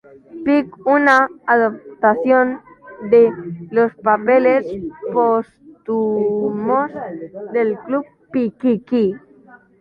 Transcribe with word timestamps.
Pickwick 0.43 0.69
en 0.77 0.91
una 0.93 1.29
adaptación 1.45 2.59
de 3.11 3.31
"Los 3.69 3.93
papeles 3.97 4.65
póstumos 5.13 6.89
del 7.53 7.77
Club 7.85 8.03
Pickwick". 8.33 9.21